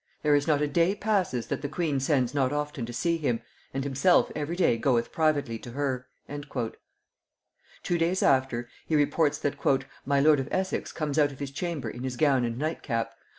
[0.23, 3.39] There is not a day passes that the queen sends not often to see him,
[3.71, 6.07] and himself every day goeth privately to her."
[7.83, 9.63] Two days after, he reports that
[10.03, 13.13] "my lord of Essex comes out of his chamber in his gown and night cap....